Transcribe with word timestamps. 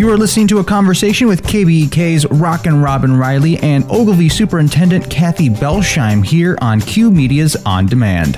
You 0.00 0.08
are 0.08 0.16
listening 0.16 0.48
to 0.48 0.60
a 0.60 0.64
conversation 0.64 1.28
with 1.28 1.42
KBEK's 1.42 2.24
Rockin' 2.30 2.80
Robin 2.80 3.18
Riley 3.18 3.58
and 3.58 3.84
Ogilvie 3.90 4.30
Superintendent 4.30 5.10
Kathy 5.10 5.50
Belsheim 5.50 6.22
here 6.22 6.56
on 6.62 6.80
Q 6.80 7.10
Media's 7.10 7.54
On 7.66 7.84
Demand. 7.84 8.36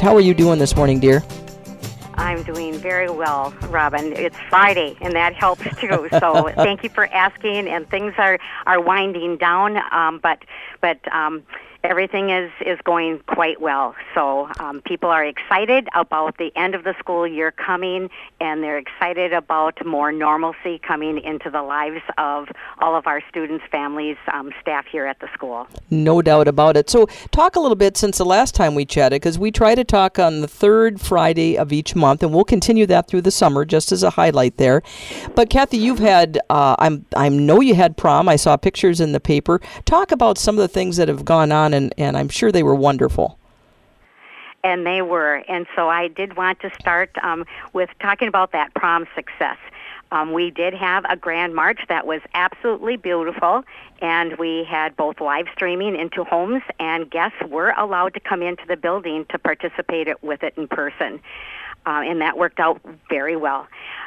How 0.00 0.16
are 0.16 0.20
you 0.20 0.34
doing 0.34 0.58
this 0.58 0.74
morning, 0.74 0.98
dear? 0.98 1.22
I'm 2.14 2.42
doing 2.42 2.74
very 2.74 3.08
well, 3.08 3.52
Robin. 3.68 4.14
It's 4.14 4.36
Friday, 4.50 4.96
and 5.00 5.14
that 5.14 5.34
helps 5.34 5.62
too. 5.78 6.08
So 6.18 6.50
thank 6.56 6.82
you 6.82 6.88
for 6.88 7.06
asking. 7.06 7.68
And 7.68 7.88
things 7.88 8.12
are 8.18 8.40
are 8.66 8.80
winding 8.80 9.36
down, 9.36 9.76
um, 9.92 10.18
but 10.18 10.40
but 10.80 10.98
um, 11.12 11.44
everything 11.84 12.30
is 12.30 12.50
is 12.64 12.78
going 12.84 13.20
quite 13.26 13.60
well. 13.60 13.94
So 14.14 14.48
um, 14.58 14.80
people 14.82 15.10
are 15.10 15.24
excited 15.24 15.88
about 15.94 16.38
the 16.38 16.50
end 16.56 16.74
of 16.74 16.82
the 16.82 16.94
school 16.98 17.26
year 17.26 17.52
coming, 17.52 18.10
and 18.40 18.62
they're 18.62 18.78
excited 18.78 19.32
about 19.32 19.84
more 19.84 20.10
normalcy 20.10 20.78
coming 20.78 21.18
into 21.18 21.50
the 21.50 21.62
lives 21.62 22.00
of 22.18 22.48
all 22.78 22.96
of 22.96 23.06
our 23.06 23.22
students, 23.28 23.64
families, 23.70 24.16
um, 24.32 24.50
staff 24.60 24.86
here 24.90 25.06
at 25.06 25.20
the 25.20 25.28
school. 25.34 25.68
No 25.90 26.22
doubt 26.22 26.48
about 26.48 26.76
it. 26.76 26.88
So 26.88 27.06
talk 27.30 27.56
a 27.56 27.60
little 27.60 27.76
bit 27.76 27.96
since 27.96 28.18
the 28.18 28.24
last 28.24 28.54
time 28.54 28.74
we 28.74 28.84
chatted, 28.84 29.20
because 29.20 29.38
we 29.38 29.50
try 29.50 29.74
to 29.74 29.84
talk 29.84 30.18
on 30.18 30.40
the 30.40 30.48
third 30.48 31.00
Friday 31.00 31.58
of 31.58 31.72
each 31.72 31.94
month, 31.94 32.22
and 32.22 32.32
we'll 32.32 32.44
continue 32.44 32.86
that 32.86 33.08
through 33.08 33.22
the 33.22 33.30
summer, 33.30 33.64
just 33.64 33.92
as 33.92 34.02
a 34.02 34.10
highlight 34.10 34.56
there. 34.56 34.82
But 35.34 35.50
Kathy, 35.50 35.76
you've 35.76 35.98
had 35.98 36.40
uh, 36.48 36.76
I'm 36.78 37.04
I 37.14 37.28
know 37.28 37.60
you 37.60 37.74
had 37.74 37.96
prom. 37.98 38.28
I 38.28 38.36
saw 38.36 38.56
pictures 38.56 39.00
in 39.00 39.12
the 39.12 39.20
paper. 39.20 39.60
Talk 39.84 40.12
about 40.12 40.38
some 40.38 40.56
of 40.56 40.62
the 40.62 40.68
things 40.68 40.96
that 40.96 41.08
have 41.08 41.24
gone 41.24 41.52
on 41.52 41.73
and, 41.74 41.94
and 41.98 42.16
I'm 42.16 42.28
sure 42.28 42.50
they 42.50 42.62
were 42.62 42.74
wonderful. 42.74 43.38
And 44.62 44.86
they 44.86 45.02
were. 45.02 45.42
And 45.46 45.66
so 45.76 45.90
I 45.90 46.08
did 46.08 46.36
want 46.36 46.60
to 46.60 46.70
start 46.80 47.10
um, 47.22 47.44
with 47.74 47.90
talking 48.00 48.28
about 48.28 48.52
that 48.52 48.72
prom 48.74 49.06
success. 49.14 49.58
Um, 50.10 50.32
we 50.32 50.50
did 50.50 50.74
have 50.74 51.04
a 51.08 51.16
grand 51.16 51.54
march 51.54 51.80
that 51.88 52.06
was 52.06 52.20
absolutely 52.34 52.96
beautiful, 52.96 53.64
and 54.00 54.36
we 54.38 54.64
had 54.64 54.96
both 54.96 55.20
live 55.20 55.46
streaming 55.52 55.96
into 55.96 56.22
homes, 56.22 56.62
and 56.78 57.10
guests 57.10 57.38
were 57.48 57.70
allowed 57.76 58.14
to 58.14 58.20
come 58.20 58.40
into 58.40 58.62
the 58.68 58.76
building 58.76 59.26
to 59.30 59.38
participate 59.38 60.06
with 60.22 60.44
it 60.44 60.54
in 60.56 60.68
person. 60.68 61.20
Uh, 61.86 62.02
and 62.04 62.20
that 62.20 62.38
worked 62.38 62.60
out 62.60 62.80
very 63.08 63.36
well. 63.36 63.66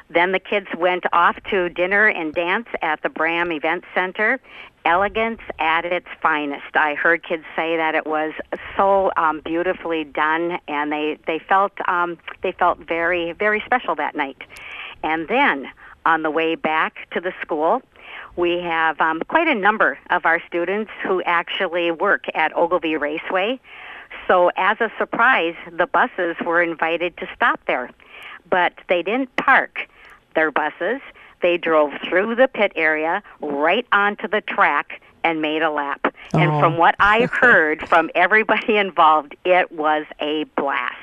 Then 0.09 0.31
the 0.31 0.39
kids 0.39 0.67
went 0.77 1.03
off 1.13 1.37
to 1.49 1.69
dinner 1.69 2.07
and 2.07 2.33
dance 2.33 2.67
at 2.81 3.01
the 3.03 3.09
Bram 3.09 3.51
Event 3.51 3.83
Center, 3.93 4.39
elegance 4.85 5.41
at 5.59 5.85
its 5.85 6.07
finest. 6.21 6.75
I 6.75 6.95
heard 6.95 7.23
kids 7.23 7.43
say 7.55 7.75
that 7.75 7.93
it 7.93 8.07
was 8.07 8.33
so 8.77 9.11
um, 9.17 9.41
beautifully 9.43 10.05
done, 10.05 10.59
and 10.67 10.91
they 10.91 11.19
they 11.27 11.39
felt 11.39 11.73
um, 11.87 12.17
they 12.41 12.53
felt 12.53 12.79
very 12.79 13.33
very 13.33 13.61
special 13.65 13.95
that 13.95 14.15
night. 14.15 14.41
And 15.03 15.27
then 15.27 15.69
on 16.05 16.23
the 16.23 16.31
way 16.31 16.55
back 16.55 17.09
to 17.11 17.19
the 17.19 17.33
school, 17.41 17.81
we 18.37 18.61
have 18.61 18.99
um, 19.01 19.21
quite 19.27 19.47
a 19.47 19.55
number 19.55 19.99
of 20.09 20.25
our 20.25 20.41
students 20.47 20.89
who 21.03 21.21
actually 21.23 21.91
work 21.91 22.25
at 22.33 22.55
Ogilvie 22.55 22.95
Raceway. 22.95 23.59
So 24.27 24.51
as 24.57 24.79
a 24.81 24.91
surprise, 24.97 25.55
the 25.71 25.87
buses 25.87 26.35
were 26.45 26.61
invited 26.61 27.15
to 27.17 27.27
stop 27.33 27.61
there, 27.65 27.89
but 28.49 28.73
they 28.89 29.01
didn't 29.01 29.35
park 29.37 29.87
their 30.35 30.51
buses 30.51 31.01
they 31.41 31.57
drove 31.57 31.93
through 32.07 32.35
the 32.35 32.47
pit 32.47 32.71
area 32.75 33.21
right 33.41 33.85
onto 33.91 34.27
the 34.27 34.41
track 34.41 35.01
and 35.23 35.41
made 35.41 35.61
a 35.61 35.69
lap. 35.69 36.06
Oh. 36.33 36.39
And 36.39 36.59
from 36.59 36.77
what 36.77 36.95
I 36.99 37.25
heard 37.31 37.87
from 37.87 38.09
everybody 38.15 38.77
involved, 38.77 39.35
it 39.45 39.71
was 39.71 40.05
a 40.19 40.45
blast. 40.55 40.95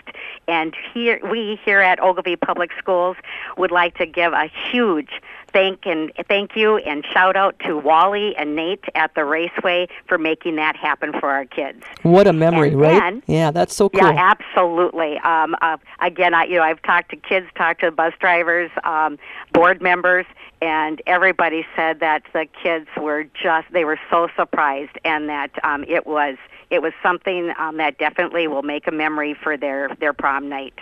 And 0.46 0.74
here 0.92 1.18
we 1.30 1.58
here 1.64 1.80
at 1.80 2.00
Ogilvie 2.00 2.36
Public 2.36 2.70
Schools 2.78 3.16
would 3.56 3.70
like 3.70 3.96
to 3.96 4.06
give 4.06 4.32
a 4.32 4.50
huge 4.70 5.08
thank 5.54 5.86
and 5.86 6.12
thank 6.28 6.56
you 6.56 6.76
and 6.78 7.04
shout 7.12 7.36
out 7.36 7.58
to 7.60 7.78
Wally 7.78 8.36
and 8.36 8.54
Nate 8.54 8.84
at 8.94 9.14
the 9.14 9.24
Raceway 9.24 9.86
for 10.06 10.18
making 10.18 10.56
that 10.56 10.76
happen 10.76 11.12
for 11.18 11.30
our 11.30 11.46
kids. 11.46 11.82
What 12.02 12.26
a 12.26 12.32
memory, 12.32 12.70
and 12.70 12.80
right? 12.80 13.00
Then, 13.00 13.22
yeah, 13.26 13.50
that's 13.50 13.74
so 13.74 13.88
cool. 13.88 14.02
Yeah, 14.02 14.34
absolutely. 14.36 15.16
Um, 15.18 15.56
uh, 15.62 15.78
again, 16.00 16.34
I 16.34 16.44
you 16.44 16.56
know 16.56 16.62
I've 16.62 16.82
talked 16.82 17.10
to 17.10 17.16
kids, 17.16 17.46
talked 17.56 17.80
to 17.80 17.90
bus 17.90 18.12
drivers, 18.18 18.70
um, 18.82 19.18
board 19.52 19.80
members, 19.80 20.26
and 20.64 21.02
everybody 21.06 21.66
said 21.76 22.00
that 22.00 22.22
the 22.32 22.46
kids 22.62 22.88
were 22.98 23.24
just 23.24 23.66
they 23.70 23.84
were 23.84 24.00
so 24.10 24.28
surprised 24.34 24.98
and 25.04 25.28
that 25.28 25.50
um, 25.62 25.84
it 25.86 26.06
was 26.06 26.36
it 26.70 26.80
was 26.80 26.94
something 27.02 27.52
um, 27.58 27.76
that 27.76 27.98
definitely 27.98 28.48
will 28.48 28.62
make 28.62 28.86
a 28.86 28.90
memory 28.90 29.34
for 29.34 29.58
their 29.58 29.90
their 30.00 30.14
prom 30.14 30.48
night. 30.48 30.74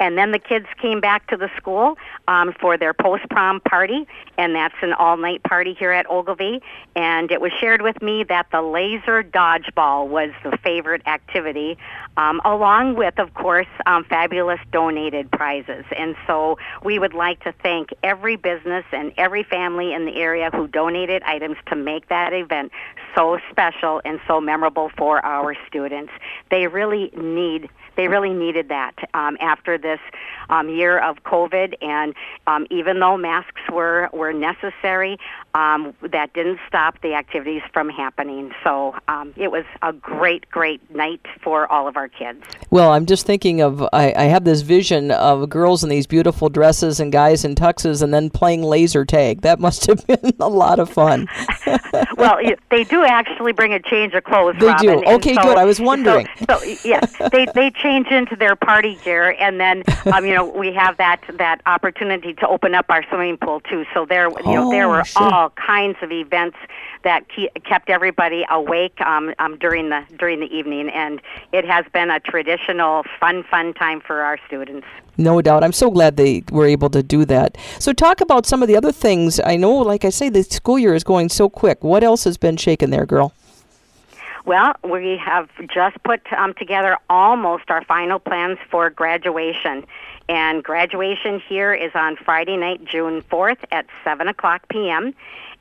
And 0.00 0.18
then 0.18 0.32
the 0.32 0.38
kids 0.38 0.66
came 0.80 1.00
back 1.00 1.28
to 1.28 1.36
the 1.36 1.48
school 1.56 1.96
um, 2.26 2.52
for 2.60 2.76
their 2.76 2.92
post 2.92 3.22
prom 3.30 3.60
party, 3.60 4.06
and 4.36 4.54
that's 4.54 4.74
an 4.82 4.92
all 4.94 5.16
night 5.16 5.42
party 5.44 5.74
here 5.74 5.92
at 5.92 6.10
Ogilvie. 6.10 6.60
And 6.96 7.30
it 7.30 7.40
was 7.40 7.52
shared 7.60 7.82
with 7.82 8.02
me 8.02 8.24
that 8.24 8.46
the 8.50 8.62
laser 8.62 9.22
dodgeball 9.22 10.08
was 10.08 10.30
the 10.42 10.56
favorite 10.58 11.02
activity, 11.06 11.78
um, 12.16 12.40
along 12.44 12.96
with, 12.96 13.18
of 13.18 13.32
course, 13.34 13.68
um, 13.86 14.04
fabulous 14.04 14.60
donated 14.72 15.30
prizes. 15.30 15.84
And 15.96 16.16
so 16.26 16.58
we 16.82 16.98
would 16.98 17.14
like 17.14 17.42
to 17.44 17.52
thank 17.62 17.90
every 18.02 18.36
business 18.36 18.84
and 18.92 19.12
every 19.16 19.44
family 19.44 19.92
in 19.92 20.04
the 20.04 20.16
area 20.16 20.50
who 20.50 20.66
donated 20.66 21.22
items 21.22 21.56
to 21.66 21.76
make 21.76 22.08
that 22.08 22.32
event 22.32 22.72
so 23.14 23.38
special 23.50 24.00
and 24.04 24.20
so 24.26 24.40
memorable 24.40 24.90
for 24.96 25.24
our 25.24 25.54
students. 25.66 26.12
They 26.50 26.66
really 26.66 27.10
need 27.16 27.68
they 27.96 28.08
really 28.08 28.32
needed 28.32 28.68
that 28.68 28.94
um, 29.14 29.36
after 29.40 29.78
this 29.78 30.00
um, 30.50 30.68
year 30.68 30.98
of 30.98 31.22
COVID. 31.24 31.74
And 31.82 32.14
um, 32.46 32.66
even 32.70 33.00
though 33.00 33.16
masks 33.16 33.60
were, 33.72 34.08
were 34.12 34.32
necessary, 34.32 35.18
um, 35.54 35.94
that 36.00 36.32
didn't 36.32 36.58
stop 36.66 37.00
the 37.02 37.14
activities 37.14 37.62
from 37.72 37.88
happening. 37.88 38.52
So 38.64 38.94
um, 39.08 39.34
it 39.36 39.50
was 39.50 39.64
a 39.82 39.92
great, 39.92 40.50
great 40.50 40.94
night 40.94 41.20
for 41.42 41.70
all 41.70 41.88
of 41.88 41.96
our 41.96 42.08
kids. 42.08 42.42
Well, 42.70 42.90
I'm 42.92 43.06
just 43.06 43.26
thinking 43.26 43.60
of, 43.60 43.82
I, 43.92 44.12
I 44.16 44.24
have 44.24 44.44
this 44.44 44.62
vision 44.62 45.10
of 45.10 45.48
girls 45.48 45.82
in 45.82 45.90
these 45.90 46.06
beautiful 46.06 46.48
dresses 46.48 47.00
and 47.00 47.12
guys 47.12 47.44
in 47.44 47.54
tuxes 47.54 48.02
and 48.02 48.12
then 48.14 48.30
playing 48.30 48.62
laser 48.62 49.04
tag. 49.04 49.42
That 49.42 49.60
must 49.60 49.86
have 49.86 50.06
been 50.06 50.32
a 50.40 50.48
lot 50.48 50.78
of 50.78 50.88
fun. 50.88 51.28
well, 52.16 52.38
they 52.70 52.84
do 52.84 53.04
actually 53.04 53.52
bring 53.52 53.72
a 53.72 53.80
change 53.80 54.14
of 54.14 54.24
clothes. 54.24 54.56
They 54.58 54.66
Robin, 54.66 55.00
do. 55.00 55.06
Okay, 55.06 55.34
so, 55.34 55.42
good. 55.42 55.58
I 55.58 55.64
was 55.64 55.80
wondering. 55.80 56.28
So, 56.48 56.58
so 56.58 56.76
yes, 56.84 57.14
they 57.30 57.46
they 57.54 57.70
change 57.70 58.08
into 58.08 58.36
their 58.36 58.56
party 58.56 58.98
gear, 59.04 59.36
and 59.38 59.60
then 59.60 59.82
um, 60.12 60.24
you 60.32 60.38
know 60.38 60.46
we 60.46 60.72
have 60.72 60.96
that 60.96 61.20
that 61.34 61.60
opportunity 61.66 62.32
to 62.34 62.48
open 62.48 62.74
up 62.74 62.86
our 62.88 63.04
swimming 63.10 63.36
pool 63.36 63.60
too. 63.60 63.84
So 63.92 64.06
there, 64.06 64.30
you 64.30 64.54
know, 64.54 64.70
there 64.70 64.86
Oh, 64.86 64.96
were 64.96 65.04
sure. 65.04 65.22
all 65.22 65.50
kinds 65.50 65.98
of 66.00 66.10
events 66.10 66.56
that 67.04 67.28
ke- 67.28 67.52
kept 67.64 67.90
everybody 67.90 68.46
awake 68.48 68.98
um, 69.02 69.34
um, 69.38 69.58
during 69.58 69.90
the 69.90 70.02
during 70.18 70.40
the 70.40 70.46
evening, 70.46 70.88
and 70.88 71.20
it 71.52 71.66
has 71.66 71.84
been 71.92 72.10
a 72.10 72.18
traditional 72.20 73.04
fun 73.20 73.42
fun 73.50 73.74
time 73.74 74.00
for 74.00 74.22
our 74.22 74.38
students. 74.46 74.86
No 75.18 75.42
doubt. 75.42 75.62
I'm 75.64 75.72
so 75.74 75.90
glad 75.90 76.16
they 76.16 76.42
were 76.50 76.66
able 76.66 76.88
to 76.90 77.02
do 77.02 77.26
that. 77.26 77.58
So, 77.78 77.92
talk 77.92 78.22
about 78.22 78.46
some 78.46 78.62
of 78.62 78.68
the 78.68 78.76
other 78.78 78.92
things. 78.92 79.38
I 79.44 79.56
know, 79.56 79.74
like 79.74 80.06
I 80.06 80.10
say, 80.10 80.30
the 80.30 80.42
school 80.44 80.78
year 80.78 80.94
is 80.94 81.04
going 81.04 81.28
so 81.28 81.50
quick. 81.50 81.84
What 81.84 82.02
else 82.02 82.24
has 82.24 82.38
been 82.38 82.56
shaken 82.56 82.88
there, 82.88 83.04
girl? 83.04 83.34
Well, 84.44 84.74
we 84.82 85.16
have 85.24 85.48
just 85.72 86.02
put 86.02 86.20
um, 86.32 86.54
together 86.54 86.98
almost 87.08 87.70
our 87.70 87.84
final 87.84 88.18
plans 88.18 88.58
for 88.70 88.90
graduation. 88.90 89.84
And 90.28 90.64
graduation 90.64 91.40
here 91.48 91.72
is 91.72 91.92
on 91.94 92.16
Friday 92.16 92.56
night, 92.56 92.84
June 92.84 93.22
4th 93.22 93.58
at 93.70 93.86
7 94.04 94.28
o'clock 94.28 94.68
p.m. 94.68 95.14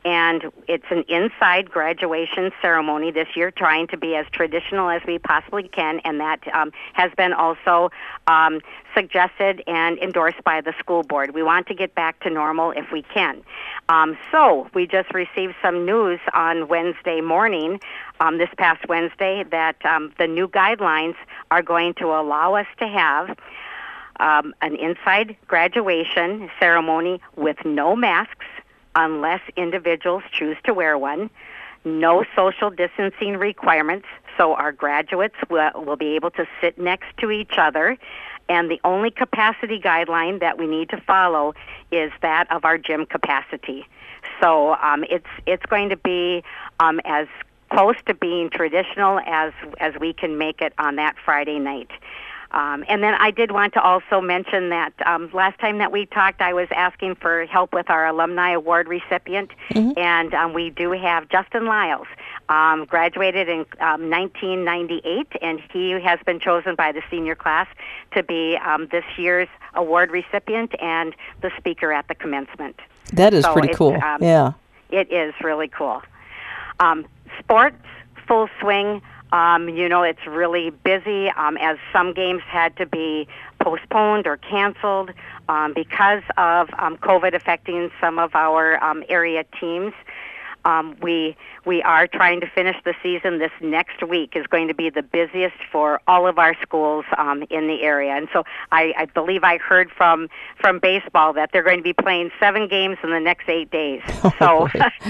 And 0.03 0.51
it's 0.67 0.85
an 0.89 1.03
inside 1.07 1.69
graduation 1.69 2.51
ceremony 2.62 3.12
this 3.12 3.28
year, 3.35 3.51
trying 3.51 3.88
to 3.88 3.97
be 3.97 4.16
as 4.16 4.25
traditional 4.31 4.89
as 4.89 5.01
we 5.06 5.19
possibly 5.19 5.67
can. 5.67 6.00
And 6.03 6.19
that 6.19 6.39
um, 6.53 6.72
has 6.94 7.12
been 7.17 7.34
also 7.34 7.91
um, 8.28 8.61
suggested 8.95 9.63
and 9.67 10.00
endorsed 10.00 10.44
by 10.44 10.61
the 10.61 10.73
school 10.79 11.03
board. 11.03 11.35
We 11.35 11.44
want 11.44 11.67
to 11.67 11.75
get 11.75 11.93
back 11.93 12.20
to 12.22 12.29
normal 12.29 12.72
if 12.72 12.91
we 12.91 13.03
can. 13.03 13.43
Um, 13.90 14.17
so 14.31 14.70
we 14.73 14.87
just 14.87 15.14
received 15.14 15.55
some 15.61 15.85
news 15.85 16.20
on 16.34 16.67
Wednesday 16.67 17.22
morning, 17.22 17.79
um, 18.20 18.37
this 18.37 18.49
past 18.58 18.87
Wednesday, 18.87 19.43
that 19.52 19.84
um, 19.85 20.14
the 20.17 20.28
new 20.28 20.47
guidelines 20.47 21.16
are 21.52 21.61
going 21.61 21.93
to 21.96 22.08
allow 22.08 22.55
us 22.55 22.67
to 22.79 22.87
have 22.87 23.37
um, 24.20 24.53
an 24.61 24.75
inside 24.75 25.35
graduation 25.47 26.49
ceremony 26.59 27.20
with 27.35 27.58
no 27.66 27.96
masks 27.96 28.46
unless 28.96 29.41
individuals 29.55 30.23
choose 30.32 30.58
to 30.66 30.73
wear 30.73 30.97
one, 30.97 31.29
no 31.84 32.23
social 32.35 32.70
distancing 32.70 33.38
requirements, 33.38 34.08
so 34.38 34.53
our 34.53 34.72
graduates 34.72 35.35
will, 35.49 35.72
will 35.76 35.96
be 35.96 36.16
able 36.16 36.32
to 36.32 36.46
sit 36.61 36.78
next 36.78 37.08
to 37.17 37.32
each 37.32 37.58
other. 37.58 37.97
And 38.49 38.70
the 38.70 38.79
only 38.84 39.11
capacity 39.11 39.79
guideline 39.79 40.40
that 40.41 40.58
we 40.58 40.67
need 40.67 40.90
to 40.90 41.02
follow 41.02 41.53
is 41.91 42.11
that 42.22 42.52
of 42.52 42.66
our 42.66 42.78
gym 42.78 43.05
capacity. 43.05 43.88
So 44.41 44.76
um, 44.76 45.05
it's 45.09 45.28
it's 45.46 45.66
going 45.67 45.90
to 45.90 45.96
be 45.97 46.44
um, 46.79 46.99
as 47.05 47.28
close 47.72 47.96
to 48.08 48.14
being 48.14 48.49
traditional 48.49 49.20
as 49.26 49.53
as 49.79 49.94
we 49.99 50.14
can 50.14 50.37
make 50.37 50.61
it 50.61 50.73
on 50.78 50.97
that 50.97 51.16
Friday 51.23 51.59
night. 51.59 51.90
Um, 52.51 52.83
and 52.89 53.01
then 53.01 53.13
I 53.13 53.31
did 53.31 53.51
want 53.51 53.73
to 53.73 53.81
also 53.81 54.19
mention 54.19 54.69
that 54.69 54.93
um, 55.05 55.29
last 55.33 55.59
time 55.59 55.77
that 55.77 55.91
we 55.91 56.05
talked, 56.05 56.41
I 56.41 56.53
was 56.53 56.67
asking 56.71 57.15
for 57.15 57.45
help 57.45 57.73
with 57.73 57.89
our 57.89 58.07
alumni 58.07 58.51
award 58.51 58.87
recipient, 58.87 59.51
mm-hmm. 59.69 59.97
and 59.97 60.33
um, 60.33 60.53
we 60.53 60.69
do 60.69 60.91
have 60.91 61.29
Justin 61.29 61.65
Lyles. 61.65 62.07
Um, 62.49 62.83
graduated 62.83 63.47
in 63.47 63.59
um, 63.79 64.09
1998, 64.09 65.27
and 65.41 65.61
he 65.71 65.91
has 65.91 66.19
been 66.25 66.37
chosen 66.37 66.75
by 66.75 66.91
the 66.91 67.01
senior 67.09 67.33
class 67.33 67.67
to 68.13 68.23
be 68.23 68.57
um, 68.57 68.89
this 68.91 69.05
year's 69.15 69.47
award 69.73 70.11
recipient 70.11 70.75
and 70.81 71.15
the 71.41 71.49
speaker 71.57 71.93
at 71.93 72.09
the 72.09 72.15
commencement. 72.15 72.77
That 73.13 73.33
is 73.33 73.45
so 73.45 73.53
pretty 73.53 73.73
cool. 73.73 73.93
Um, 74.03 74.21
yeah, 74.21 74.51
it 74.89 75.09
is 75.13 75.33
really 75.41 75.69
cool. 75.69 76.01
Um, 76.81 77.05
sports, 77.39 77.77
full 78.27 78.49
swing. 78.59 79.01
Um, 79.31 79.69
you 79.69 79.87
know, 79.87 80.03
it's 80.03 80.25
really 80.28 80.69
busy 80.69 81.29
um, 81.29 81.57
as 81.57 81.78
some 81.93 82.13
games 82.13 82.41
had 82.45 82.75
to 82.78 82.85
be 82.85 83.28
postponed 83.61 84.28
or 84.28 84.37
canceled 84.37 85.11
um, 85.47 85.73
because 85.73 86.23
of 86.37 86.69
um, 86.78 86.97
COVID 86.97 87.33
affecting 87.33 87.91
some 88.01 88.19
of 88.19 88.35
our 88.35 88.83
um, 88.83 89.03
area 89.07 89.45
teams. 89.59 89.93
Um, 90.66 90.96
we 91.02 91.35
we 91.66 91.81
are 91.84 92.08
trying 92.08 92.41
to 92.41 92.47
finish 92.47 92.75
the 92.84 92.93
season. 93.02 93.40
This 93.40 93.52
next 93.61 94.08
week 94.08 94.34
is 94.35 94.46
going 94.47 94.67
to 94.67 94.73
be 94.73 94.90
the 94.90 95.03
busiest 95.03 95.55
for 95.72 96.02
all 96.08 96.28
of 96.28 96.37
our 96.37 96.55
schools 96.61 97.05
um, 97.17 97.43
in 97.49 97.67
the 97.67 97.81
area, 97.81 98.16
and 98.16 98.28
so 98.34 98.43
I, 98.72 98.93
I 98.97 99.05
believe 99.05 99.43
I 99.43 99.58
heard 99.58 99.91
from 99.91 100.28
from 100.59 100.79
baseball 100.79 101.34
that 101.34 101.52
they're 101.52 101.63
going 101.63 101.78
to 101.78 101.84
be 101.84 101.93
playing 101.93 102.31
seven 102.40 102.67
games 102.67 102.97
in 103.03 103.11
the 103.11 103.19
next 103.19 103.47
eight 103.49 103.72
days. 103.72 104.02
So 104.40 104.67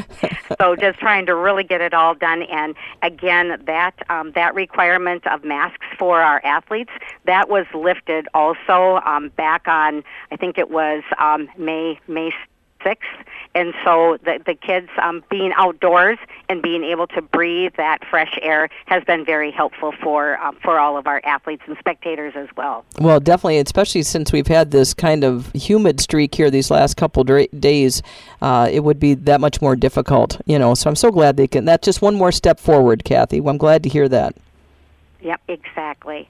so 0.60 0.76
just 0.76 1.00
trying 1.00 1.26
to 1.28 1.36
really 1.36 1.64
get 1.64 1.80
it 1.80 1.94
all 1.94 2.16
done. 2.16 2.42
And 2.44 2.76
again, 3.02 3.62
that 3.66 3.94
um, 4.10 4.32
that 4.34 4.56
requirement 4.56 5.26
of 5.28 5.44
masks 5.46 5.86
for 5.98 6.22
our 6.22 6.44
athletes 6.44 6.92
that 7.26 7.50
was 7.50 7.66
lifted 7.74 8.28
also 8.34 9.00
um, 9.06 9.30
back 9.30 9.68
on 9.68 10.04
I 10.32 10.36
think 10.36 10.58
it 10.58 10.70
was 10.70 11.04
um, 11.20 11.50
May 11.58 12.00
May 12.08 12.32
6th. 12.84 13.26
And 13.54 13.74
so 13.84 14.18
the, 14.24 14.40
the 14.46 14.56
kids 14.56 14.90
um, 15.02 15.24
being 15.30 15.52
outdoors 15.56 16.18
and 16.48 16.62
being 16.62 16.84
able 16.84 17.08
to 17.08 17.22
breathe 17.22 17.74
that 17.76 18.00
fresh 18.10 18.38
air 18.42 18.70
has 18.86 19.04
been 19.04 19.26
very 19.26 19.52
helpful 19.52 19.92
for, 20.02 20.38
um, 20.38 20.58
for 20.64 20.80
all 20.80 20.98
of 20.98 21.06
our 21.06 21.22
athletes 21.26 21.64
and 21.68 21.78
spectators 21.78 22.34
as 22.36 22.48
well. 22.56 22.86
Well, 23.00 23.20
definitely, 23.20 23.58
especially 23.60 24.04
since 24.04 24.32
we've 24.32 24.48
had 24.48 24.72
this 24.72 24.94
kind 24.94 25.24
of 25.24 25.52
humid 25.52 26.00
streak 26.00 26.34
here 26.34 26.50
these 26.50 26.72
last 26.72 26.96
couple 26.96 27.24
days, 27.24 28.02
uh, 28.42 28.70
it 28.72 28.86
would 28.86 29.00
be 29.00 29.16
that 29.16 29.42
much 29.42 29.62
more 29.62 29.76
difficult, 29.76 30.40
you 30.46 30.58
know. 30.58 30.74
So 30.74 30.90
I'm 30.90 30.96
so 30.96 31.12
glad 31.12 31.36
they 31.36 31.48
can. 31.48 31.66
That's 31.66 31.86
just 31.86 32.02
one 32.02 32.16
more 32.16 32.32
step 32.32 32.60
forward, 32.60 33.04
Kathy. 33.04 33.42
Well, 33.42 33.52
I'm 33.52 33.58
glad 33.58 33.84
to 33.84 33.90
hear 33.90 34.08
that. 34.10 34.36
Yep, 35.22 35.42
exactly. 35.50 36.30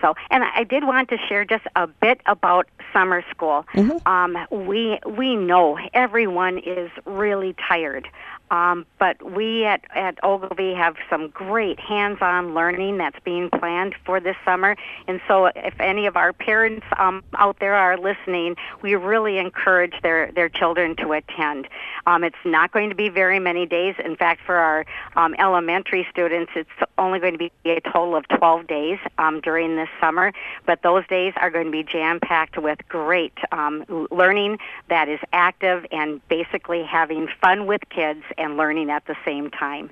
So, 0.00 0.14
and 0.30 0.44
I 0.44 0.64
did 0.64 0.84
want 0.84 1.08
to 1.10 1.18
share 1.28 1.44
just 1.44 1.64
a 1.76 1.86
bit 1.86 2.20
about 2.26 2.68
summer 2.92 3.22
school. 3.30 3.66
Mm-hmm. 3.74 4.08
Um, 4.08 4.66
we 4.66 4.98
we 5.06 5.36
know 5.36 5.78
everyone 5.92 6.58
is 6.58 6.90
really 7.04 7.54
tired. 7.68 8.08
Um, 8.50 8.86
but 8.98 9.22
we 9.22 9.64
at, 9.64 9.84
at 9.94 10.18
Ogilvie 10.24 10.74
have 10.74 10.96
some 11.08 11.28
great 11.28 11.78
hands-on 11.78 12.54
learning 12.54 12.98
that's 12.98 13.18
being 13.24 13.48
planned 13.50 13.94
for 14.04 14.20
this 14.20 14.36
summer. 14.44 14.76
And 15.06 15.20
so 15.28 15.46
if 15.46 15.74
any 15.80 16.06
of 16.06 16.16
our 16.16 16.32
parents 16.32 16.86
um, 16.98 17.22
out 17.34 17.58
there 17.60 17.74
are 17.74 17.96
listening, 17.96 18.56
we 18.82 18.94
really 18.96 19.38
encourage 19.38 19.94
their, 20.02 20.32
their 20.32 20.48
children 20.48 20.96
to 20.96 21.12
attend. 21.12 21.68
Um, 22.06 22.24
it's 22.24 22.36
not 22.44 22.72
going 22.72 22.88
to 22.90 22.94
be 22.94 23.08
very 23.08 23.38
many 23.38 23.66
days. 23.66 23.94
In 24.04 24.16
fact, 24.16 24.40
for 24.44 24.56
our 24.56 24.84
um, 25.16 25.34
elementary 25.38 26.06
students, 26.10 26.52
it's 26.56 26.68
only 26.98 27.20
going 27.20 27.32
to 27.32 27.38
be 27.38 27.52
a 27.64 27.80
total 27.80 28.16
of 28.16 28.26
12 28.28 28.66
days 28.66 28.98
um, 29.18 29.40
during 29.40 29.76
this 29.76 29.88
summer. 30.00 30.32
But 30.66 30.82
those 30.82 31.06
days 31.06 31.32
are 31.36 31.50
going 31.50 31.66
to 31.66 31.72
be 31.72 31.84
jam-packed 31.84 32.58
with 32.58 32.78
great 32.88 33.36
um, 33.52 33.84
learning 34.10 34.58
that 34.88 35.08
is 35.08 35.20
active 35.32 35.86
and 35.92 36.26
basically 36.28 36.82
having 36.82 37.28
fun 37.40 37.66
with 37.66 37.82
kids 37.90 38.22
and 38.40 38.56
learning 38.56 38.90
at 38.90 39.06
the 39.06 39.16
same 39.24 39.50
time. 39.50 39.90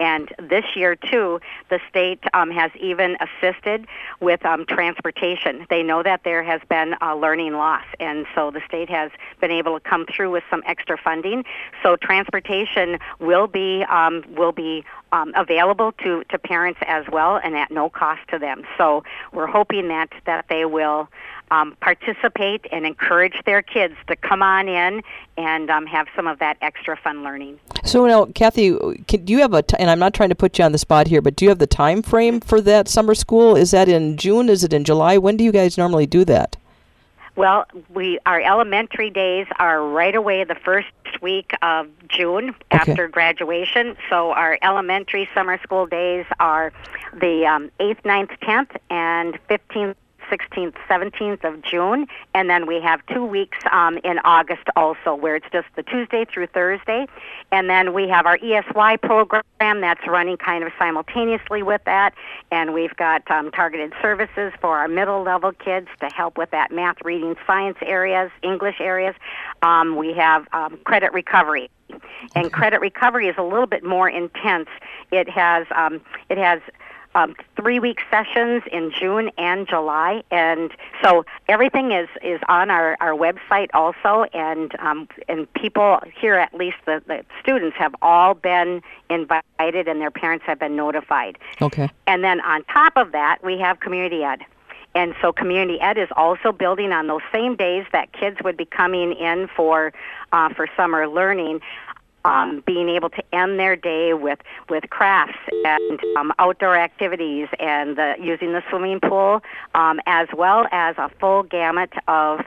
And 0.00 0.32
this 0.38 0.64
year, 0.76 0.94
too, 0.94 1.40
the 1.70 1.80
state 1.88 2.20
um, 2.32 2.50
has 2.50 2.70
even 2.80 3.16
assisted 3.20 3.86
with 4.20 4.44
um, 4.44 4.64
transportation. 4.66 5.66
They 5.70 5.82
know 5.82 6.02
that 6.02 6.22
there 6.24 6.42
has 6.42 6.60
been 6.68 6.94
a 7.00 7.16
learning 7.16 7.54
loss, 7.54 7.84
and 7.98 8.26
so 8.34 8.50
the 8.50 8.60
state 8.66 8.88
has 8.90 9.10
been 9.40 9.50
able 9.50 9.78
to 9.78 9.88
come 9.88 10.06
through 10.06 10.30
with 10.30 10.44
some 10.50 10.62
extra 10.66 10.96
funding. 10.96 11.44
So 11.82 11.96
transportation 11.96 12.98
will 13.18 13.48
be 13.48 13.84
um, 13.88 14.24
will 14.36 14.52
be 14.52 14.84
um, 15.10 15.32
available 15.34 15.92
to, 16.04 16.22
to 16.28 16.38
parents 16.38 16.80
as 16.86 17.04
well, 17.10 17.40
and 17.42 17.56
at 17.56 17.70
no 17.70 17.90
cost 17.90 18.20
to 18.28 18.38
them. 18.38 18.64
So 18.76 19.02
we're 19.32 19.46
hoping 19.46 19.88
that 19.88 20.10
that 20.26 20.46
they 20.48 20.64
will 20.64 21.08
um, 21.50 21.76
participate 21.80 22.66
and 22.72 22.86
encourage 22.86 23.40
their 23.44 23.62
kids 23.62 23.94
to 24.06 24.16
come 24.16 24.42
on 24.42 24.68
in 24.68 25.02
and 25.36 25.70
um, 25.70 25.86
have 25.86 26.06
some 26.14 26.26
of 26.26 26.38
that 26.38 26.56
extra 26.60 26.96
fun 26.96 27.22
learning. 27.22 27.58
So 27.84 28.06
now, 28.06 28.26
Kathy, 28.26 28.76
can, 29.06 29.24
do 29.24 29.32
you 29.32 29.40
have 29.40 29.54
a? 29.54 29.62
T- 29.62 29.76
and 29.78 29.90
I'm 29.90 29.98
not 29.98 30.14
trying 30.14 30.28
to 30.28 30.34
put 30.34 30.58
you 30.58 30.64
on 30.64 30.72
the 30.72 30.78
spot 30.78 31.06
here, 31.06 31.22
but 31.22 31.36
do 31.36 31.44
you 31.44 31.48
have 31.48 31.58
the 31.58 31.66
time 31.66 32.02
frame 32.02 32.40
for 32.40 32.60
that 32.60 32.88
summer 32.88 33.14
school? 33.14 33.56
Is 33.56 33.70
that 33.70 33.88
in 33.88 34.16
June? 34.16 34.48
Is 34.48 34.64
it 34.64 34.72
in 34.72 34.84
July? 34.84 35.18
When 35.18 35.36
do 35.36 35.44
you 35.44 35.52
guys 35.52 35.78
normally 35.78 36.06
do 36.06 36.24
that? 36.26 36.56
Well, 37.38 37.66
we 37.94 38.18
our 38.26 38.40
elementary 38.40 39.10
days 39.10 39.46
are 39.60 39.80
right 39.80 40.16
away 40.16 40.42
the 40.42 40.56
first 40.56 40.88
week 41.22 41.52
of 41.62 41.86
June 42.08 42.48
okay. 42.48 42.90
after 42.90 43.06
graduation. 43.06 43.96
So 44.10 44.32
our 44.32 44.58
elementary 44.60 45.28
summer 45.34 45.56
school 45.62 45.86
days 45.86 46.26
are 46.40 46.72
the 47.12 47.46
um, 47.46 47.70
8th, 47.78 48.02
9th, 48.02 48.38
10th, 48.40 48.76
and 48.90 49.38
15th 49.48 49.94
16th, 50.30 50.74
17th 50.88 51.44
of 51.44 51.62
June, 51.62 52.06
and 52.34 52.48
then 52.48 52.66
we 52.66 52.80
have 52.80 53.04
two 53.06 53.24
weeks 53.24 53.58
um, 53.72 53.98
in 54.04 54.18
August 54.24 54.64
also, 54.76 55.14
where 55.14 55.36
it's 55.36 55.46
just 55.52 55.66
the 55.76 55.82
Tuesday 55.82 56.24
through 56.24 56.46
Thursday, 56.48 57.06
and 57.52 57.68
then 57.68 57.92
we 57.94 58.08
have 58.08 58.26
our 58.26 58.38
ESY 58.42 58.96
program 58.98 59.42
that's 59.80 60.06
running 60.06 60.36
kind 60.36 60.64
of 60.64 60.72
simultaneously 60.78 61.62
with 61.62 61.82
that, 61.84 62.14
and 62.50 62.72
we've 62.72 62.94
got 62.96 63.28
um, 63.30 63.50
targeted 63.50 63.92
services 64.00 64.52
for 64.60 64.78
our 64.78 64.88
middle 64.88 65.22
level 65.22 65.52
kids 65.52 65.88
to 66.00 66.06
help 66.06 66.38
with 66.38 66.50
that 66.50 66.70
math, 66.70 66.96
reading, 67.04 67.36
science 67.46 67.78
areas, 67.82 68.30
English 68.42 68.76
areas. 68.80 69.14
Um, 69.62 69.96
we 69.96 70.14
have 70.14 70.46
um, 70.52 70.78
credit 70.84 71.12
recovery 71.12 71.70
and 72.34 72.52
credit 72.52 72.80
recovery 72.80 73.28
is 73.28 73.36
a 73.38 73.42
little 73.42 73.66
bit 73.66 73.84
more 73.84 74.08
intense. 74.08 74.68
It 75.10 75.28
has 75.28 75.66
um, 75.74 76.00
it 76.28 76.38
has 76.38 76.60
um, 77.18 77.34
three 77.56 77.78
week 77.80 77.98
sessions 78.10 78.62
in 78.70 78.92
June 78.92 79.30
and 79.38 79.66
July, 79.68 80.22
and 80.30 80.70
so 81.02 81.24
everything 81.48 81.92
is 81.92 82.08
is 82.22 82.40
on 82.48 82.70
our, 82.70 82.96
our 83.00 83.12
website 83.12 83.68
also, 83.74 84.24
and 84.32 84.78
um, 84.78 85.08
and 85.28 85.52
people 85.54 86.00
here 86.20 86.34
at 86.34 86.54
least 86.54 86.76
the, 86.86 87.02
the 87.06 87.24
students 87.42 87.76
have 87.76 87.94
all 88.02 88.34
been 88.34 88.82
invited, 89.10 89.88
and 89.88 90.00
their 90.00 90.10
parents 90.10 90.44
have 90.46 90.58
been 90.58 90.76
notified. 90.76 91.38
Okay. 91.60 91.88
And 92.06 92.22
then 92.22 92.40
on 92.42 92.64
top 92.64 92.92
of 92.96 93.12
that, 93.12 93.38
we 93.42 93.58
have 93.58 93.80
community 93.80 94.22
ed. 94.22 94.40
And 94.94 95.14
so 95.20 95.32
community 95.32 95.80
ed 95.80 95.98
is 95.98 96.08
also 96.16 96.50
building 96.50 96.92
on 96.92 97.08
those 97.08 97.20
same 97.32 97.56
days 97.56 97.84
that 97.92 98.12
kids 98.12 98.38
would 98.42 98.56
be 98.56 98.64
coming 98.64 99.12
in 99.12 99.48
for 99.54 99.92
uh, 100.32 100.48
for 100.54 100.66
summer 100.76 101.06
learning 101.08 101.60
um, 102.24 102.62
being 102.66 102.88
able 102.88 103.10
to 103.10 103.22
end 103.34 103.58
their 103.58 103.76
day 103.76 104.14
with 104.14 104.38
with 104.68 104.88
crafts 104.90 105.38
and 105.64 106.00
um, 106.16 106.32
outdoor 106.38 106.76
activities 106.76 107.48
and 107.58 107.96
the, 107.96 108.14
using 108.20 108.52
the 108.52 108.62
swimming 108.68 109.00
pool, 109.00 109.42
um, 109.74 110.00
as 110.06 110.28
well 110.36 110.66
as 110.72 110.96
a 110.98 111.10
full 111.20 111.42
gamut 111.44 111.92
of 112.06 112.40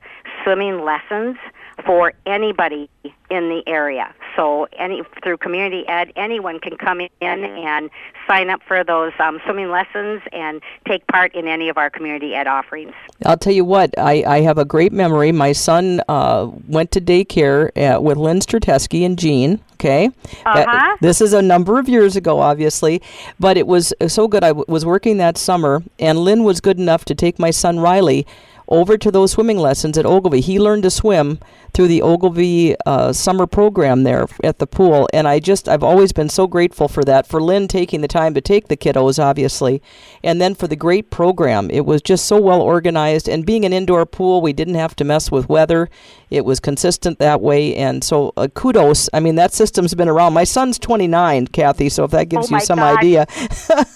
swimming 0.43 0.83
lessons 0.83 1.37
for 1.85 2.13
anybody 2.25 2.89
in 3.29 3.49
the 3.49 3.63
area. 3.65 4.13
So 4.35 4.67
any 4.77 5.03
through 5.23 5.37
community 5.37 5.87
ed, 5.87 6.11
anyone 6.15 6.59
can 6.59 6.77
come 6.77 7.01
in 7.01 7.09
and 7.21 7.89
sign 8.27 8.49
up 8.49 8.61
for 8.67 8.83
those 8.83 9.11
um, 9.19 9.39
swimming 9.45 9.69
lessons 9.69 10.21
and 10.31 10.61
take 10.87 11.05
part 11.07 11.33
in 11.33 11.47
any 11.47 11.69
of 11.69 11.77
our 11.77 11.89
community 11.89 12.35
ed 12.35 12.47
offerings. 12.47 12.93
I'll 13.25 13.37
tell 13.37 13.53
you 13.53 13.65
what, 13.65 13.97
I, 13.97 14.23
I 14.27 14.41
have 14.41 14.57
a 14.57 14.65
great 14.65 14.91
memory. 14.91 15.31
My 15.31 15.51
son 15.53 16.01
uh, 16.07 16.49
went 16.67 16.91
to 16.91 17.01
daycare 17.01 17.71
at, 17.75 18.03
with 18.03 18.17
Lynn 18.17 18.39
Strateski 18.39 19.05
and 19.05 19.17
Jean. 19.17 19.59
Okay, 19.73 20.11
uh-huh. 20.45 20.97
this 21.01 21.21
is 21.21 21.33
a 21.33 21.41
number 21.41 21.79
of 21.79 21.89
years 21.89 22.15
ago, 22.15 22.39
obviously, 22.39 23.01
but 23.39 23.57
it 23.57 23.65
was 23.65 23.95
so 24.07 24.27
good. 24.27 24.43
I 24.43 24.49
w- 24.49 24.65
was 24.67 24.85
working 24.85 25.17
that 25.17 25.39
summer, 25.39 25.81
and 25.97 26.19
Lynn 26.19 26.43
was 26.43 26.61
good 26.61 26.77
enough 26.77 27.03
to 27.05 27.15
take 27.15 27.39
my 27.39 27.49
son 27.49 27.79
Riley 27.79 28.27
over 28.71 28.97
to 28.97 29.11
those 29.11 29.31
swimming 29.33 29.57
lessons 29.59 29.97
at 29.97 30.05
Ogilvie. 30.05 30.41
He 30.41 30.59
learned 30.59 30.83
to 30.83 30.89
swim 30.89 31.39
through 31.73 31.87
the 31.87 32.01
Ogilvie 32.01 32.75
uh, 32.85 33.13
summer 33.13 33.45
program 33.47 34.03
there 34.03 34.25
at 34.43 34.59
the 34.59 34.67
pool, 34.67 35.07
and 35.13 35.27
I 35.27 35.39
just 35.39 35.69
I've 35.69 35.83
always 35.83 36.11
been 36.11 36.29
so 36.29 36.47
grateful 36.47 36.87
for 36.87 37.03
that. 37.03 37.27
For 37.27 37.41
Lynn 37.41 37.67
taking 37.67 38.01
the 38.01 38.07
time 38.07 38.33
to 38.33 38.41
take 38.41 38.67
the 38.67 38.75
kiddos, 38.77 39.21
obviously, 39.23 39.81
and 40.23 40.41
then 40.41 40.55
for 40.55 40.67
the 40.67 40.75
great 40.75 41.09
program. 41.11 41.69
It 41.69 41.85
was 41.85 42.01
just 42.01 42.25
so 42.25 42.39
well 42.41 42.61
organized, 42.61 43.29
and 43.29 43.45
being 43.45 43.65
an 43.65 43.73
indoor 43.73 44.05
pool, 44.05 44.41
we 44.41 44.53
didn't 44.53 44.75
have 44.75 44.95
to 44.97 45.03
mess 45.03 45.31
with 45.31 45.47
weather. 45.49 45.89
It 46.29 46.45
was 46.45 46.59
consistent 46.59 47.19
that 47.19 47.41
way, 47.41 47.75
and 47.75 48.03
so 48.03 48.33
uh, 48.37 48.47
kudos. 48.53 49.09
I 49.13 49.19
mean, 49.19 49.35
that 49.35 49.53
system's 49.53 49.93
been 49.93 50.09
around. 50.09 50.33
My 50.33 50.43
son's 50.45 50.79
29, 50.79 51.47
Kathy, 51.47 51.89
so 51.89 52.05
if 52.05 52.11
that 52.11 52.29
gives 52.29 52.51
oh 52.51 52.55
you 52.55 52.61
some 52.61 52.79
God. 52.79 52.97
idea, 52.97 53.25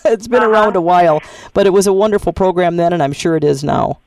it's 0.05 0.27
been 0.27 0.43
Uh-huh. 0.43 0.51
around 0.51 0.75
a 0.75 0.81
while. 0.81 1.21
But 1.53 1.65
it 1.65 1.71
was 1.71 1.87
a 1.87 1.93
wonderful 1.93 2.33
program 2.33 2.75
then, 2.77 2.91
and 2.93 3.01
I'm 3.01 3.13
sure 3.13 3.35
it 3.35 3.43
is 3.43 3.63
now. 3.63 3.99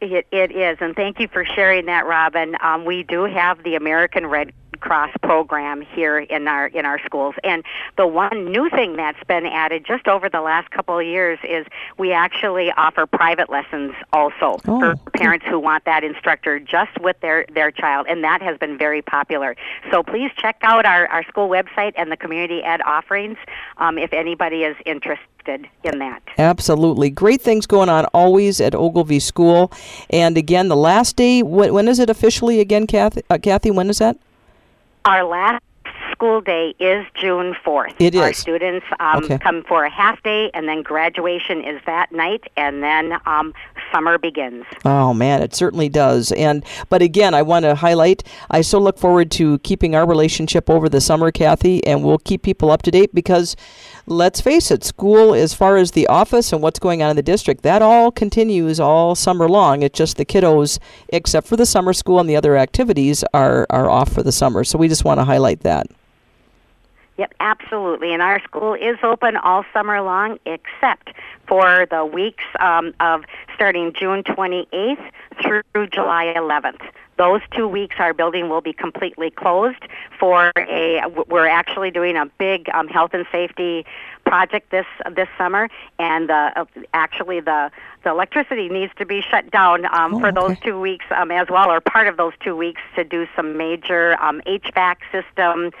It, 0.00 0.26
it 0.30 0.52
is, 0.52 0.78
and 0.80 0.94
thank 0.94 1.18
you 1.18 1.28
for 1.28 1.44
sharing 1.44 1.86
that, 1.86 2.06
Robin. 2.06 2.56
Um, 2.60 2.84
we 2.84 3.02
do 3.02 3.24
have 3.24 3.62
the 3.64 3.74
American 3.74 4.26
Red 4.26 4.52
Cross 4.80 5.10
program 5.22 5.80
here 5.80 6.18
in 6.20 6.46
our 6.46 6.68
in 6.68 6.84
our 6.86 7.00
schools, 7.04 7.34
and 7.42 7.64
the 7.96 8.06
one 8.06 8.52
new 8.52 8.70
thing 8.70 8.94
that's 8.94 9.22
been 9.24 9.44
added 9.44 9.84
just 9.84 10.06
over 10.06 10.28
the 10.28 10.40
last 10.40 10.70
couple 10.70 10.96
of 10.96 11.04
years 11.04 11.40
is 11.42 11.66
we 11.96 12.12
actually 12.12 12.70
offer 12.70 13.04
private 13.04 13.50
lessons 13.50 13.92
also 14.12 14.60
Oh. 14.68 14.78
for 14.78 14.94
parents 15.14 15.44
who 15.48 15.58
want 15.58 15.84
that 15.84 16.04
instructor 16.04 16.60
just 16.60 16.96
with 17.00 17.18
their 17.20 17.44
their 17.52 17.72
child, 17.72 18.06
and 18.08 18.22
that 18.22 18.40
has 18.40 18.56
been 18.58 18.78
very 18.78 19.02
popular. 19.02 19.56
So 19.90 20.04
please 20.04 20.30
check 20.36 20.58
out 20.62 20.86
our 20.86 21.08
our 21.08 21.24
school 21.24 21.48
website 21.48 21.94
and 21.96 22.12
the 22.12 22.16
community 22.16 22.62
ed 22.62 22.80
offerings 22.82 23.38
um, 23.78 23.98
if 23.98 24.12
anybody 24.12 24.62
is 24.62 24.76
interested 24.86 25.26
in 25.48 25.98
that. 25.98 26.22
Absolutely. 26.36 27.10
Great 27.10 27.40
things 27.40 27.66
going 27.66 27.88
on 27.88 28.04
always 28.06 28.60
at 28.60 28.74
Ogilvie 28.74 29.20
School. 29.20 29.72
And 30.10 30.36
again, 30.36 30.68
the 30.68 30.76
last 30.76 31.16
day, 31.16 31.42
when, 31.42 31.72
when 31.72 31.88
is 31.88 31.98
it 31.98 32.10
officially 32.10 32.60
again, 32.60 32.86
Kathy? 32.86 33.22
Uh, 33.30 33.38
Kathy, 33.38 33.70
when 33.70 33.88
is 33.88 33.98
that? 33.98 34.16
Our 35.04 35.24
last 35.24 35.62
school 36.18 36.40
day 36.40 36.74
is 36.80 37.06
June 37.14 37.54
4th. 37.64 37.94
It 38.00 38.16
Our 38.16 38.32
students 38.32 38.84
um, 38.98 39.22
Okay. 39.22 39.38
come 39.38 39.62
for 39.62 39.84
a 39.84 39.90
half 39.90 40.20
day, 40.24 40.50
and 40.52 40.66
then 40.68 40.82
graduation 40.82 41.62
is 41.62 41.80
that 41.86 42.10
night, 42.10 42.50
and 42.56 42.82
then 42.82 43.20
um, 43.24 43.54
summer 43.92 44.18
begins. 44.18 44.64
Oh 44.84 45.14
man, 45.14 45.42
it 45.42 45.54
certainly 45.54 45.88
does. 45.88 46.32
And 46.32 46.64
but 46.88 47.02
again, 47.02 47.34
I 47.34 47.42
want 47.42 47.66
to 47.66 47.76
highlight. 47.76 48.24
I 48.50 48.62
so 48.62 48.80
look 48.80 48.98
forward 48.98 49.30
to 49.32 49.60
keeping 49.60 49.94
our 49.94 50.04
relationship 50.04 50.68
over 50.68 50.88
the 50.88 51.00
summer, 51.00 51.30
Kathy, 51.30 51.86
and 51.86 52.02
we'll 52.02 52.18
keep 52.18 52.42
people 52.42 52.72
up 52.72 52.82
to 52.82 52.90
date 52.90 53.14
because, 53.14 53.54
let's 54.06 54.40
face 54.40 54.72
it, 54.72 54.82
school, 54.82 55.34
as 55.34 55.54
far 55.54 55.76
as 55.76 55.92
the 55.92 56.08
office 56.08 56.52
and 56.52 56.60
what's 56.62 56.80
going 56.80 57.00
on 57.00 57.10
in 57.10 57.16
the 57.16 57.22
district, 57.22 57.62
that 57.62 57.80
all 57.80 58.10
continues 58.10 58.80
all 58.80 59.14
summer 59.14 59.48
long. 59.48 59.84
It's 59.84 59.96
just 59.96 60.16
the 60.16 60.24
kiddos, 60.24 60.80
except 61.10 61.46
for 61.46 61.56
the 61.56 61.66
summer 61.66 61.92
school 61.92 62.18
and 62.18 62.28
the 62.28 62.34
other 62.34 62.56
activities, 62.56 63.22
are 63.32 63.68
are 63.70 63.88
off 63.88 64.12
for 64.12 64.24
the 64.24 64.32
summer. 64.32 64.64
So 64.64 64.78
we 64.78 64.88
just 64.88 65.04
want 65.04 65.20
to 65.20 65.24
highlight 65.24 65.60
that. 65.60 65.86
Yep, 67.18 67.34
absolutely. 67.40 68.12
And 68.12 68.22
our 68.22 68.40
school 68.42 68.74
is 68.74 68.96
open 69.02 69.36
all 69.36 69.64
summer 69.72 70.00
long, 70.00 70.38
except 70.46 71.10
for 71.48 71.84
the 71.90 72.04
weeks 72.04 72.44
um, 72.60 72.94
of 73.00 73.24
starting 73.54 73.92
June 73.92 74.22
28th 74.22 75.10
through 75.42 75.88
July 75.88 76.32
11th. 76.36 76.80
Those 77.16 77.40
two 77.52 77.66
weeks, 77.66 77.96
our 77.98 78.14
building 78.14 78.48
will 78.48 78.60
be 78.60 78.72
completely 78.72 79.30
closed 79.30 79.82
for 80.20 80.52
a. 80.56 81.02
We're 81.26 81.48
actually 81.48 81.90
doing 81.90 82.16
a 82.16 82.26
big 82.38 82.68
um, 82.72 82.86
health 82.86 83.10
and 83.12 83.26
safety 83.32 83.84
project 84.24 84.70
this 84.70 84.86
this 85.16 85.26
summer, 85.36 85.68
and 85.98 86.28
the 86.28 86.52
uh, 86.54 86.64
actually 86.94 87.40
the 87.40 87.72
the 88.04 88.10
electricity 88.10 88.68
needs 88.68 88.92
to 88.98 89.04
be 89.04 89.20
shut 89.20 89.50
down 89.50 89.84
um, 89.86 90.14
Oh, 90.14 90.20
for 90.20 90.30
those 90.30 90.60
two 90.60 90.78
weeks 90.78 91.06
um, 91.10 91.32
as 91.32 91.48
well, 91.50 91.68
or 91.72 91.80
part 91.80 92.06
of 92.06 92.18
those 92.18 92.34
two 92.38 92.54
weeks 92.54 92.82
to 92.94 93.02
do 93.02 93.26
some 93.34 93.56
major 93.56 94.16
um, 94.22 94.40
HVAC 94.46 94.98
system 95.10 95.72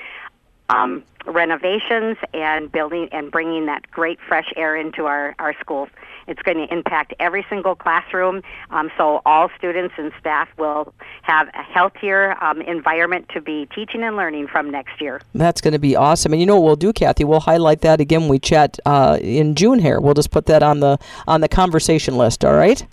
um, 0.68 1.02
renovations 1.26 2.16
and 2.32 2.70
building 2.70 3.08
and 3.12 3.30
bringing 3.30 3.66
that 3.66 3.90
great 3.90 4.18
fresh 4.26 4.50
air 4.56 4.76
into 4.76 5.06
our, 5.06 5.34
our 5.38 5.54
schools. 5.60 5.88
It's 6.26 6.42
going 6.42 6.58
to 6.58 6.72
impact 6.72 7.14
every 7.18 7.44
single 7.48 7.74
classroom, 7.74 8.42
um, 8.70 8.90
so 8.98 9.22
all 9.24 9.48
students 9.56 9.94
and 9.96 10.12
staff 10.20 10.48
will 10.58 10.92
have 11.22 11.48
a 11.48 11.62
healthier 11.62 12.36
um, 12.44 12.60
environment 12.60 13.30
to 13.32 13.40
be 13.40 13.66
teaching 13.74 14.02
and 14.02 14.16
learning 14.16 14.46
from 14.46 14.70
next 14.70 15.00
year. 15.00 15.22
That's 15.34 15.60
going 15.62 15.72
to 15.72 15.78
be 15.78 15.96
awesome. 15.96 16.32
And 16.32 16.40
you 16.40 16.46
know 16.46 16.56
what 16.56 16.64
we'll 16.64 16.76
do, 16.76 16.92
Kathy? 16.92 17.24
We'll 17.24 17.40
highlight 17.40 17.80
that 17.80 18.00
again 18.00 18.28
we 18.28 18.38
chat 18.38 18.78
uh, 18.84 19.18
in 19.22 19.54
June 19.54 19.78
here. 19.78 20.00
We'll 20.00 20.14
just 20.14 20.30
put 20.30 20.46
that 20.46 20.62
on 20.62 20.80
the 20.80 20.98
on 21.26 21.40
the 21.40 21.48
conversation 21.48 22.18
list. 22.18 22.44
All 22.44 22.54
right. 22.54 22.86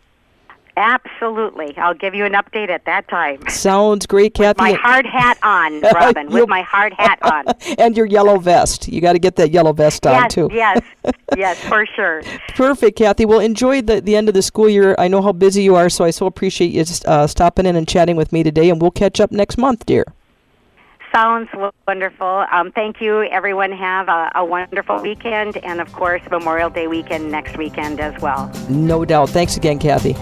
Absolutely. 0.77 1.77
I'll 1.77 1.94
give 1.94 2.13
you 2.13 2.25
an 2.25 2.34
update 2.34 2.70
at 2.70 2.84
that 2.86 3.08
time. 3.08 3.48
Sounds 3.48 4.05
great, 4.05 4.34
Kathy. 4.34 4.62
My 4.62 4.74
hard 4.74 5.05
hat 5.05 5.38
on, 5.41 5.79
Robin, 5.94 6.29
with 6.29 6.50
my 6.50 6.62
hard 6.63 6.94
hat 6.94 7.17
on. 7.24 7.46
and 7.77 7.96
your 7.96 8.05
yellow 8.05 8.38
vest. 8.39 8.88
You 8.88 9.00
got 9.01 9.13
to 9.13 9.20
get 9.20 9.38
that 9.38 9.51
yellow 9.51 9.72
vest 9.74 10.05
on 10.05 10.13
Yes, 10.13 10.34
too. 10.34 10.50
yes, 10.51 10.82
yes, 11.38 11.60
for 11.63 11.86
sure. 11.86 12.22
Perfect, 12.55 12.98
Kathy. 12.98 13.25
Well, 13.25 13.39
enjoy 13.39 13.82
the, 13.82 14.01
the 14.01 14.15
end 14.15 14.27
of 14.27 14.34
the 14.34 14.41
school 14.41 14.67
year. 14.67 14.96
I 14.98 15.08
know 15.08 15.22
how 15.22 15.32
busy 15.32 15.63
you 15.63 15.75
are, 15.75 15.89
so 15.89 16.03
I 16.03 16.12
so 16.12 16.25
appreciate 16.25 16.72
you 16.72 16.84
just, 16.84 17.05
uh, 17.05 17.25
stopping 17.27 17.65
in 17.65 17.75
and 17.75 17.88
chatting 17.88 18.15
with 18.17 18.34
me 18.34 18.44
today. 18.44 18.70
And 18.70 18.82
we'll 18.82 18.91
catch 18.91 19.20
up 19.22 19.32
next 19.32 19.58
month, 19.58 19.86
dear. 19.86 20.03
Sounds 21.13 21.48
wonderful. 21.88 22.46
Um, 22.51 22.74
thank 22.74 23.00
you, 23.00 23.22
everyone. 23.24 23.72
Have 23.72 24.10
a, 24.10 24.29
a 24.36 24.44
wonderful 24.44 24.98
weekend, 25.01 25.55
and 25.58 25.79
of 25.79 25.89
course, 25.94 26.22
Memorial 26.29 26.70
Day 26.70 26.88
weekend 26.88 27.32
next 27.32 27.58
weekend 27.58 28.01
as 28.01 28.22
well. 28.22 28.51
No 28.67 29.05
doubt. 29.05 29.29
Thanks 29.29 29.55
again, 29.55 29.79
Kathy. 29.79 30.13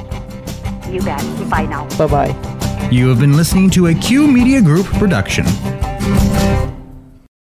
You 0.90 1.02
bet. 1.02 1.22
Bye 1.50 1.66
now. 1.66 1.88
Bye 1.98 2.08
bye. 2.08 2.90
You 2.92 3.10
have 3.10 3.20
been 3.20 3.36
listening 3.36 3.70
to 3.72 3.88
a 3.88 3.94
Q 3.94 4.28
Media 4.28 4.62
Group 4.62 4.86
production. 4.88 5.46